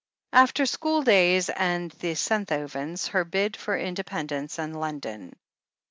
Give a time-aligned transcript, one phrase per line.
[0.33, 5.33] After school days and the Senthovens, her bid for independence and London.